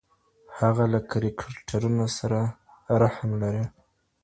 هغه 0.59 0.83
له 0.93 0.99
کرکټرونو 1.11 2.05
سره 2.17 2.39
رحم 3.01 3.29
لري. 3.41 3.65